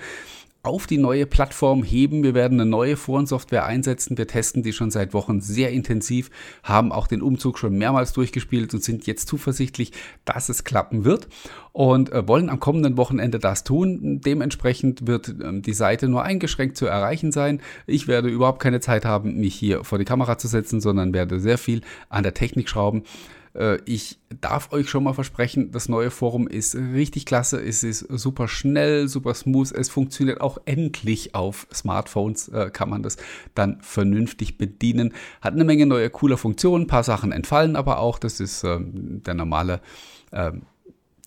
auf 0.65 0.87
die 0.87 0.99
neue 0.99 1.27
Plattform 1.27 1.83
heben. 1.83 2.23
Wir 2.23 2.35
werden 2.35 2.61
eine 2.61 2.71
neue 2.71 2.97
Forensoftware 2.97 3.67
einsetzen. 3.67 4.17
Wir 4.17 4.29
testen 4.29 4.63
die 4.63 4.73
schon 4.73 4.93
seit 4.93 5.13
Wochen 5.13 5.41
sehr 5.41 5.71
intensiv, 5.71 6.31
haben 6.63 6.93
auch 6.93 7.09
den 7.09 7.21
Umzug 7.21 7.59
schon 7.59 7.77
mehrmals 7.77 8.13
durchgespielt 8.13 8.73
und 8.73 8.83
sind 8.83 9.07
jetzt 9.07 9.27
zuversichtlich, 9.27 9.93
dass 10.25 10.49
es 10.49 10.63
klappen 10.63 11.05
wird 11.05 11.29
und 11.73 12.13
äh, 12.13 12.29
wollen 12.29 12.49
am 12.49 12.61
kommenden 12.61 12.97
Wochenende 12.97 13.41
das 13.41 13.65
tun. 13.65 14.21
Dementsprechend 14.21 15.07
wird 15.07 15.35
ähm, 15.43 15.63
die 15.63 15.75
Seite 15.75 16.09
nur 16.09 16.23
eingeschränkt 16.23 16.77
zu 16.77 16.87
erreichen 16.87 17.33
sein. 17.33 17.61
Ich 17.87 18.07
werde 18.07 18.29
überhaupt 18.29 18.63
keine 18.63 18.81
Zeit 18.81 19.05
haben, 19.05 19.41
mich 19.41 19.57
hier 19.57 19.83
vor 19.83 19.99
die 19.99 20.05
Kamera 20.05 20.39
zu 20.39 20.47
setzen, 20.47 20.81
sondern 20.81 21.13
werde 21.13 21.41
sehr 21.41 21.59
viel 21.59 21.81
an 22.09 22.23
der 22.23 22.35
Technik 22.35 22.69
schrauben. 22.69 23.03
Äh, 23.55 23.79
ich 23.85 24.19
darf 24.41 24.73
euch 24.73 24.89
schon 24.89 25.05
mal 25.05 25.13
versprechen, 25.13 25.71
das 25.73 25.89
neue 25.89 26.11
Forum 26.11 26.49
ist 26.49 26.75
richtig 26.75 27.27
klasse. 27.27 27.61
Es 27.61 27.85
ist 27.85 28.01
super 28.09 28.49
schnell, 28.49 29.09
super 29.09 29.35
smooth. 29.35 29.73
Es 29.73 29.89
funktioniert 29.89 30.41
auch 30.41 30.59
endlich 30.65 31.35
auf 31.35 31.67
Smartphones. 31.73 32.49
Äh, 32.49 32.71
kann 32.71 32.89
man 32.89 33.03
das 33.03 33.17
dann 33.55 33.79
vernünftig 33.81 34.59
bedienen. 34.59 35.15
Hat 35.41 35.55
eine 35.55 35.65
Menge 35.65 35.87
neue 35.87 36.11
coole 36.11 36.37
Funktionen. 36.37 36.85
Ein 36.85 36.89
paar 36.89 37.05
Sachen 37.05 37.33
entfallen 37.33 37.77
aber 37.77 37.99
auch. 37.99 38.19
Das 38.19 38.41
ist 38.41 38.65
ähm, 38.65 39.23
der 39.25 39.35
normale 39.35 39.81
ähm, 40.33 40.63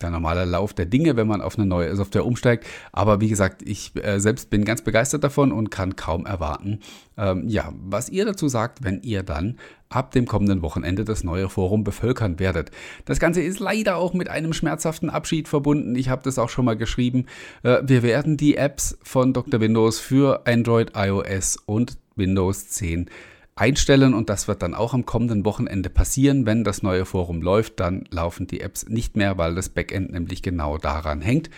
der 0.06 0.12
normale 0.12 0.46
Lauf 0.46 0.74
der 0.74 0.86
Dinge, 0.86 1.16
wenn 1.18 1.28
man 1.28 1.42
auf 1.42 1.58
eine 1.58 1.66
neue 1.66 1.96
Software 1.96 2.26
umsteigt. 2.26 2.66
Aber 2.92 3.22
wie 3.22 3.28
gesagt, 3.28 3.62
ich 3.64 3.92
äh, 3.96 4.20
selbst 4.20 4.50
bin 4.50 4.64
ganz 4.64 4.82
begeistert 4.82 5.24
davon 5.24 5.52
und 5.52 5.72
kann 5.72 5.96
kaum 5.96 6.26
erwarten, 6.26 6.80
ähm, 7.18 7.48
ja, 7.48 7.74
was 7.78 8.10
ihr 8.10 8.26
dazu 8.26 8.48
sagt, 8.48 8.84
wenn 8.84 9.02
ihr 9.02 9.24
dann 9.24 9.58
ab 9.90 10.12
dem 10.12 10.26
kommenden 10.26 10.62
Wochenende 10.62 11.06
das 11.06 11.24
neue 11.24 11.50
Forum 11.50 11.84
bevölkern 11.84 12.40
werdet. 12.40 12.72
Das 13.06 13.20
Ganze 13.20 13.42
ist 13.42 13.60
leider 13.60 13.98
auch 13.98 14.14
mit 14.14 14.30
einem 14.30 14.54
schmerzhaften 14.54 15.10
Abschied 15.10 15.48
verbunden. 15.48 15.96
Ich 15.96 16.10
habe 16.10 16.24
das 16.24 16.40
auch 16.40 16.50
schon 16.50 16.66
mal 16.66 16.78
geschrieben. 16.78 17.26
Äh, 17.64 17.82
wir 17.84 18.04
werden 18.04 18.38
die 18.38 18.58
Apps 18.58 18.98
von 19.04 19.34
Dr. 19.34 19.60
Windows 19.60 20.00
für 20.00 20.46
Android, 20.46 20.92
iOS 20.96 21.58
und 21.66 21.98
Windows 22.16 22.70
10 22.70 23.10
einstellen 23.56 24.14
und 24.14 24.30
das 24.30 24.50
wird 24.50 24.62
dann 24.62 24.74
auch 24.76 24.94
am 24.94 25.06
kommenden 25.06 25.46
Wochenende 25.46 25.90
passieren. 25.90 26.46
Wenn 26.46 26.66
das 26.66 26.84
neue 26.84 27.06
Forum 27.06 27.42
läuft, 27.42 27.80
dann 27.80 28.04
laufen 28.12 28.48
die 28.48 28.60
Apps 28.60 28.88
nicht 28.90 29.16
mehr, 29.16 29.38
weil 29.38 29.56
das 29.56 29.70
Backend 29.70 30.12
nämlich 30.12 30.44
genau 30.44 30.78
daran 30.78 31.22
hängt. 31.22 31.50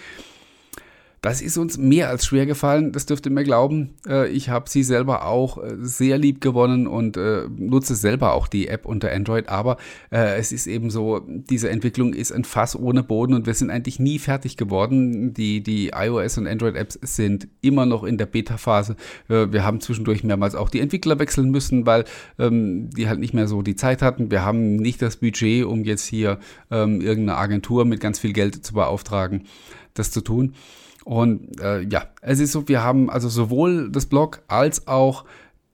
Das 1.21 1.41
ist 1.41 1.57
uns 1.57 1.77
mehr 1.77 2.09
als 2.09 2.25
schwer 2.25 2.45
gefallen, 2.45 2.91
das 2.91 3.07
dürft 3.07 3.25
ihr 3.25 3.31
mir 3.31 3.43
glauben. 3.43 3.95
Äh, 4.07 4.29
ich 4.29 4.49
habe 4.49 4.69
sie 4.69 4.83
selber 4.83 5.25
auch 5.25 5.57
äh, 5.57 5.75
sehr 5.79 6.17
lieb 6.19 6.41
gewonnen 6.41 6.85
und 6.85 7.17
äh, 7.17 7.47
nutze 7.49 7.95
selber 7.95 8.33
auch 8.33 8.47
die 8.47 8.67
App 8.67 8.85
unter 8.85 9.11
Android, 9.11 9.49
aber 9.49 9.77
es 10.09 10.51
ist 10.51 10.67
eben 10.67 10.89
so, 10.89 11.21
diese 11.27 11.69
Entwicklung 11.69 12.13
ist 12.13 12.31
ein 12.31 12.43
Fass 12.43 12.75
ohne 12.75 13.03
Boden 13.03 13.33
und 13.33 13.45
wir 13.45 13.53
sind 13.53 13.69
eigentlich 13.69 13.99
nie 13.99 14.19
fertig 14.19 14.57
geworden. 14.57 15.33
Die, 15.33 15.61
die 15.61 15.91
iOS 15.93 16.37
und 16.37 16.47
Android-Apps 16.47 16.99
sind 17.01 17.47
immer 17.61 17.85
noch 17.85 18.03
in 18.03 18.17
der 18.17 18.25
Beta-Phase. 18.25 18.95
Wir 19.27 19.63
haben 19.63 19.81
zwischendurch 19.81 20.23
mehrmals 20.23 20.55
auch 20.55 20.69
die 20.69 20.79
Entwickler 20.79 21.19
wechseln 21.19 21.51
müssen, 21.51 21.85
weil 21.85 22.05
ähm, 22.39 22.89
die 22.91 23.07
halt 23.07 23.19
nicht 23.19 23.33
mehr 23.33 23.47
so 23.47 23.61
die 23.61 23.75
Zeit 23.75 24.01
hatten. 24.01 24.31
Wir 24.31 24.43
haben 24.43 24.77
nicht 24.77 25.01
das 25.01 25.17
Budget, 25.17 25.65
um 25.65 25.83
jetzt 25.83 26.05
hier 26.05 26.39
ähm, 26.71 27.01
irgendeine 27.01 27.37
Agentur 27.37 27.85
mit 27.85 27.99
ganz 27.99 28.19
viel 28.19 28.33
Geld 28.33 28.65
zu 28.65 28.73
beauftragen, 28.73 29.43
das 29.93 30.11
zu 30.11 30.21
tun. 30.21 30.53
Und 31.07 31.61
äh, 31.61 31.83
ja, 31.83 32.03
es 32.21 32.41
ist 32.41 32.51
so, 32.51 32.67
wir 32.67 32.83
haben 32.83 33.09
also 33.09 33.29
sowohl 33.29 33.89
das 33.89 34.07
Blog 34.07 34.41
als 34.49 34.89
auch 34.89 35.23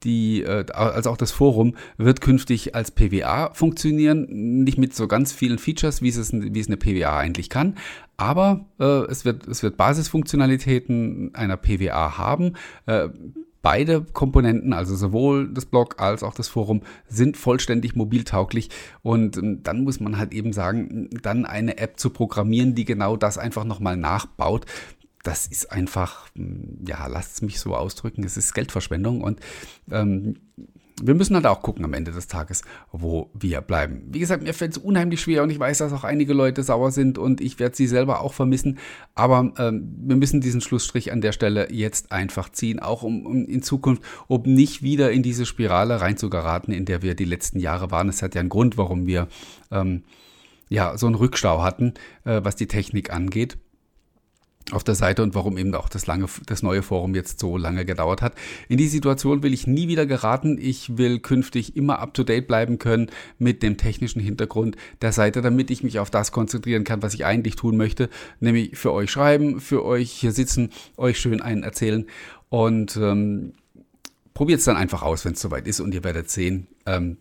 die, 0.04 0.44
äh, 0.44 0.64
als 0.72 1.08
auch 1.08 1.18
das 1.18 1.32
Forum 1.32 1.74
wird 1.98 2.22
künftig 2.22 2.76
als 2.76 2.92
PWA 2.92 3.52
funktionieren, 3.52 4.28
nicht 4.64 4.78
mit 4.78 4.94
so 4.94 5.08
ganz 5.08 5.32
vielen 5.32 5.58
Features, 5.58 6.04
wie 6.04 6.10
es, 6.10 6.32
wie 6.32 6.60
es 6.60 6.68
eine 6.68 6.78
PWA 6.78 7.18
eigentlich 7.18 7.50
kann, 7.50 7.80
aber 8.16 8.66
äh, 8.80 9.06
es, 9.10 9.26
wird, 9.26 9.48
es 9.48 9.64
wird 9.64 9.76
Basisfunktionalitäten 9.76 11.34
einer 11.34 11.58
PWA 11.58 12.16
haben. 12.20 12.54
Äh, 12.86 13.10
Beide 13.64 14.02
Komponenten, 14.02 14.74
also 14.74 14.94
sowohl 14.94 15.48
das 15.48 15.66
Blog 15.66 16.02
als 16.02 16.22
auch 16.22 16.34
das 16.34 16.50
Forum, 16.50 16.82
sind 17.08 17.38
vollständig 17.38 17.96
mobiltauglich. 17.96 18.70
Und 19.04 19.38
ähm, 19.38 19.64
dann 19.64 19.86
muss 19.86 20.02
man 20.02 20.18
halt 20.18 20.34
eben 20.34 20.52
sagen, 20.52 21.10
dann 21.22 21.46
eine 21.46 21.78
App 21.78 21.98
zu 21.98 22.10
programmieren, 22.10 22.76
die 22.76 22.84
genau 22.84 23.16
das 23.16 23.38
einfach 23.38 23.64
nochmal 23.64 23.96
nachbaut, 23.96 24.66
das 25.24 25.48
ist 25.48 25.72
einfach, 25.72 26.28
hm, 26.36 26.80
ja, 26.88 27.08
lasst 27.08 27.36
es 27.36 27.42
mich 27.42 27.60
so 27.60 27.76
ausdrücken, 27.76 28.24
es 28.24 28.38
ist 28.38 28.54
Geldverschwendung 28.54 29.22
und 29.22 29.40
ähm, 29.90 30.36
wir 31.02 31.16
müssen 31.16 31.36
halt 31.36 31.48
auch 31.48 31.62
gucken 31.62 31.84
am 31.86 31.94
Ende 31.94 32.12
des 32.12 32.28
Tages, 32.28 32.62
wo 32.92 33.32
wir 33.34 33.62
bleiben. 33.62 34.04
Wie 34.12 34.20
gesagt, 34.20 34.44
mir 34.44 34.54
fällt 34.54 34.74
es 34.74 34.78
unheimlich 34.78 35.22
schwer 35.22 35.42
und 35.42 35.50
ich 35.50 35.60
weiß, 35.60 35.80
dass 35.80 35.92
auch 35.92 36.04
einige 36.04 36.34
Leute 36.34 36.62
sauer 36.62 36.92
sind 36.92 37.18
und 37.18 37.42
ich 37.42 37.60
werde 37.60 37.76
sie 37.76 37.88
selber 37.88 38.22
auch 38.22 38.34
vermissen. 38.34 38.78
Aber 39.16 39.54
ähm, 39.58 39.96
wir 40.06 40.16
müssen 40.16 40.40
diesen 40.40 40.62
Schlussstrich 40.62 41.12
an 41.12 41.22
der 41.22 41.32
Stelle 41.32 41.72
jetzt 41.72 42.12
einfach 42.12 42.50
ziehen, 42.50 42.80
auch 42.80 43.02
um, 43.02 43.26
um, 43.26 43.46
in 43.46 43.64
Zukunft, 43.64 44.04
um 44.28 44.44
nicht 44.44 44.84
wieder 44.84 45.12
in 45.12 45.24
diese 45.24 45.46
Spirale 45.46 46.00
reinzugeraten, 46.00 46.74
in 46.74 46.86
der 46.86 47.02
wir 47.02 47.16
die 47.16 47.26
letzten 47.26 47.60
Jahre 47.60 47.90
waren. 47.90 48.08
Es 48.08 48.22
hat 48.22 48.36
ja 48.36 48.42
einen 48.42 48.50
Grund, 48.50 48.78
warum 48.78 49.08
wir 49.08 49.28
ähm, 49.72 50.04
ja 50.70 50.98
so 50.98 51.08
einen 51.08 51.16
Rückstau 51.16 51.64
hatten, 51.64 51.96
äh, 52.24 52.42
was 52.44 52.56
die 52.56 52.68
Technik 52.68 53.12
angeht. 53.12 53.58
Auf 54.72 54.84
der 54.84 54.96
Seite 54.96 55.24
und 55.24 55.36
warum 55.36 55.58
eben 55.58 55.74
auch 55.76 55.90
das, 55.90 56.08
lange, 56.08 56.28
das 56.46 56.64
neue 56.64 56.82
Forum 56.82 57.16
jetzt 57.16 57.40
so 57.40 57.58
lange 57.58 57.86
gedauert 57.86 58.22
hat. 58.22 58.34
In 58.70 58.78
die 58.78 58.88
Situation 58.88 59.44
will 59.44 59.54
ich 59.54 59.68
nie 59.68 59.88
wieder 59.88 60.06
geraten. 60.06 60.58
Ich 60.60 60.98
will 60.98 61.20
künftig 61.20 61.76
immer 61.76 62.00
up-to-date 62.00 62.48
bleiben 62.48 62.80
können 62.80 63.10
mit 63.38 63.62
dem 63.62 63.78
technischen 63.78 64.22
Hintergrund 64.22 64.78
der 65.02 65.12
Seite, 65.12 65.42
damit 65.42 65.70
ich 65.70 65.84
mich 65.84 66.00
auf 66.00 66.10
das 66.10 66.32
konzentrieren 66.32 66.84
kann, 66.84 67.02
was 67.02 67.14
ich 67.14 67.26
eigentlich 67.26 67.56
tun 67.56 67.78
möchte, 67.78 68.10
nämlich 68.40 68.78
für 68.78 68.94
euch 68.94 69.12
schreiben, 69.12 69.60
für 69.60 69.84
euch 69.84 70.12
hier 70.12 70.32
sitzen, 70.32 70.70
euch 70.98 71.20
schön 71.20 71.42
einen 71.42 71.64
erzählen 71.64 72.06
und 72.50 72.96
ähm, 72.98 73.54
probiert 74.34 74.60
es 74.60 74.66
dann 74.66 74.78
einfach 74.78 75.02
aus, 75.02 75.26
wenn 75.26 75.34
es 75.34 75.42
soweit 75.42 75.68
ist 75.68 75.80
und 75.80 75.94
ihr 75.94 76.04
werdet 76.04 76.30
sehen, 76.30 76.68
ähm, 76.86 77.18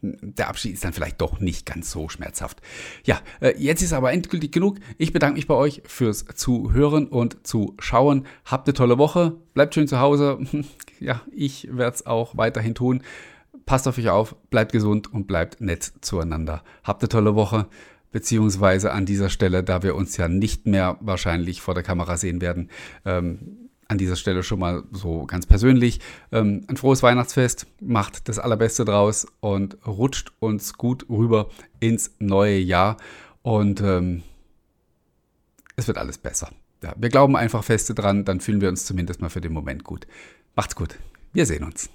der 0.00 0.48
Abschied 0.48 0.74
ist 0.74 0.84
dann 0.84 0.92
vielleicht 0.92 1.20
doch 1.20 1.40
nicht 1.40 1.66
ganz 1.66 1.90
so 1.90 2.08
schmerzhaft. 2.08 2.60
Ja, 3.04 3.20
äh, 3.40 3.54
jetzt 3.58 3.82
ist 3.82 3.92
aber 3.92 4.12
endgültig 4.12 4.52
genug. 4.52 4.78
Ich 4.96 5.12
bedanke 5.12 5.36
mich 5.36 5.46
bei 5.46 5.54
euch 5.54 5.82
fürs 5.86 6.24
Zuhören 6.34 7.08
und 7.08 7.46
Zuschauen. 7.46 8.26
Habt 8.44 8.68
eine 8.68 8.74
tolle 8.74 8.98
Woche. 8.98 9.36
Bleibt 9.54 9.74
schön 9.74 9.88
zu 9.88 10.00
Hause. 10.00 10.38
Ja, 11.00 11.20
ich 11.30 11.68
werde 11.70 11.94
es 11.94 12.06
auch 12.06 12.36
weiterhin 12.36 12.74
tun. 12.74 13.04
Passt 13.66 13.86
auf 13.86 13.98
euch 13.98 14.08
auf, 14.08 14.34
bleibt 14.50 14.72
gesund 14.72 15.12
und 15.12 15.28
bleibt 15.28 15.60
nett 15.60 15.92
zueinander. 16.00 16.64
Habt 16.82 17.02
eine 17.02 17.08
tolle 17.08 17.36
Woche. 17.36 17.68
Beziehungsweise 18.10 18.90
an 18.90 19.06
dieser 19.06 19.30
Stelle, 19.30 19.62
da 19.62 19.84
wir 19.84 19.94
uns 19.94 20.16
ja 20.16 20.26
nicht 20.26 20.66
mehr 20.66 20.96
wahrscheinlich 21.00 21.60
vor 21.60 21.74
der 21.74 21.84
Kamera 21.84 22.16
sehen 22.16 22.40
werden, 22.40 22.68
ähm, 23.04 23.67
an 23.88 23.98
dieser 23.98 24.16
Stelle 24.16 24.42
schon 24.42 24.60
mal 24.60 24.84
so 24.92 25.24
ganz 25.24 25.46
persönlich 25.46 26.00
ähm, 26.30 26.64
ein 26.68 26.76
frohes 26.76 27.02
Weihnachtsfest, 27.02 27.66
macht 27.80 28.28
das 28.28 28.38
Allerbeste 28.38 28.84
draus 28.84 29.26
und 29.40 29.78
rutscht 29.86 30.32
uns 30.40 30.74
gut 30.74 31.08
rüber 31.08 31.48
ins 31.80 32.12
neue 32.18 32.58
Jahr 32.58 32.98
und 33.42 33.80
ähm, 33.80 34.22
es 35.76 35.88
wird 35.88 35.98
alles 35.98 36.18
besser. 36.18 36.50
Ja, 36.82 36.94
wir 36.96 37.08
glauben 37.08 37.34
einfach 37.34 37.64
feste 37.64 37.94
dran, 37.94 38.24
dann 38.24 38.40
fühlen 38.40 38.60
wir 38.60 38.68
uns 38.68 38.84
zumindest 38.84 39.20
mal 39.20 39.30
für 39.30 39.40
den 39.40 39.52
Moment 39.52 39.84
gut. 39.84 40.06
Macht's 40.54 40.76
gut. 40.76 40.98
Wir 41.32 41.46
sehen 41.46 41.64
uns. 41.64 41.90